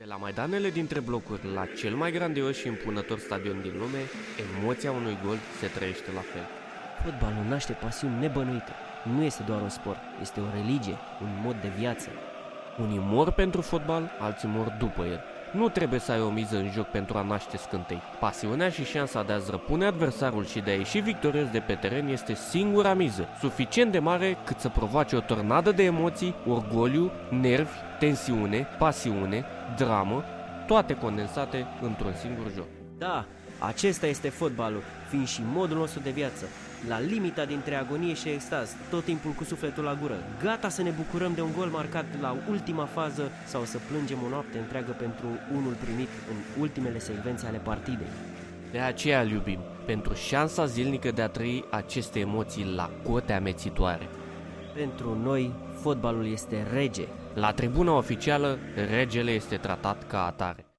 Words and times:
De 0.00 0.06
la 0.06 0.16
maidanele 0.16 0.70
dintre 0.70 1.00
blocuri 1.00 1.52
la 1.54 1.66
cel 1.66 1.94
mai 1.94 2.12
grandios 2.12 2.56
și 2.56 2.66
impunător 2.66 3.18
stadion 3.18 3.60
din 3.62 3.72
lume, 3.78 3.98
emoția 4.44 4.90
unui 4.90 5.18
gol 5.24 5.36
se 5.58 5.66
trăiește 5.66 6.10
la 6.14 6.20
fel. 6.20 6.46
Fotbalul 7.04 7.44
naște 7.48 7.72
pasiuni 7.72 8.20
nebănuite. 8.20 8.72
Nu 9.14 9.22
este 9.22 9.42
doar 9.42 9.60
un 9.60 9.68
sport, 9.68 9.98
este 10.20 10.40
o 10.40 10.50
religie, 10.54 10.96
un 11.22 11.40
mod 11.44 11.56
de 11.60 11.70
viață. 11.78 12.08
Unii 12.78 12.98
mor 12.98 13.30
pentru 13.32 13.60
fotbal, 13.60 14.10
alții 14.18 14.48
mor 14.48 14.76
după 14.78 15.04
el. 15.04 15.20
Nu 15.52 15.68
trebuie 15.68 16.00
să 16.00 16.12
ai 16.12 16.20
o 16.20 16.30
miză 16.30 16.56
în 16.56 16.70
joc 16.70 16.86
pentru 16.86 17.18
a 17.18 17.22
naște 17.22 17.56
scântei. 17.56 18.00
Pasiunea 18.20 18.68
și 18.68 18.84
șansa 18.84 19.22
de 19.22 19.32
a-ți 19.32 19.50
răpune 19.50 19.84
adversarul 19.84 20.44
și 20.44 20.60
de 20.60 20.70
a 20.70 20.74
ieși 20.74 20.98
victorios 20.98 21.48
de 21.50 21.58
pe 21.58 21.74
teren 21.74 22.08
este 22.08 22.34
singura 22.34 22.94
miză, 22.94 23.28
suficient 23.38 23.92
de 23.92 23.98
mare 23.98 24.36
cât 24.44 24.58
să 24.58 24.68
provoace 24.68 25.16
o 25.16 25.20
tornadă 25.20 25.72
de 25.72 25.82
emoții, 25.82 26.34
orgoliu, 26.46 27.10
nervi, 27.30 27.76
tensiune, 27.98 28.66
pasiune, 28.78 29.44
dramă, 29.76 30.24
toate 30.66 30.94
condensate 30.94 31.66
într-un 31.82 32.12
singur 32.12 32.52
joc. 32.54 32.66
Da, 32.98 33.26
acesta 33.60 34.06
este 34.06 34.28
fotbalul, 34.28 34.82
fiind 35.08 35.26
și 35.26 35.42
modul 35.44 35.76
nostru 35.76 36.00
de 36.00 36.10
viață. 36.10 36.44
La 36.88 37.00
limita 37.00 37.44
dintre 37.44 37.74
agonie 37.74 38.14
și 38.14 38.28
extaz, 38.28 38.70
tot 38.90 39.04
timpul 39.04 39.30
cu 39.30 39.44
sufletul 39.44 39.84
la 39.84 39.98
gură, 40.00 40.18
gata 40.42 40.68
să 40.68 40.82
ne 40.82 40.90
bucurăm 40.90 41.34
de 41.34 41.40
un 41.40 41.52
gol 41.56 41.66
marcat 41.66 42.04
la 42.20 42.36
ultima 42.50 42.84
fază 42.84 43.30
sau 43.46 43.64
să 43.64 43.78
plângem 43.88 44.18
o 44.24 44.28
noapte 44.28 44.58
întreagă 44.58 44.90
pentru 44.90 45.26
unul 45.56 45.76
primit 45.84 46.08
în 46.30 46.60
ultimele 46.60 46.98
secvențe 46.98 47.46
ale 47.46 47.58
partidei. 47.58 48.12
De 48.72 48.78
aceea 48.78 49.20
îl 49.20 49.30
iubim, 49.30 49.58
pentru 49.86 50.14
șansa 50.14 50.66
zilnică 50.66 51.10
de 51.10 51.22
a 51.22 51.28
trăi 51.28 51.64
aceste 51.70 52.18
emoții 52.18 52.72
la 52.74 52.90
cote 53.02 53.32
amețitoare. 53.32 54.08
Pentru 54.74 55.18
noi, 55.22 55.52
fotbalul 55.80 56.26
este 56.26 56.66
rege. 56.72 57.06
La 57.34 57.52
tribuna 57.52 57.92
oficială, 57.92 58.58
regele 58.90 59.30
este 59.30 59.56
tratat 59.56 60.06
ca 60.06 60.26
atare. 60.26 60.69